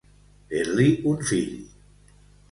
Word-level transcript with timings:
Fer-li 0.53 0.87
un 1.11 1.19
fill. 1.31 1.53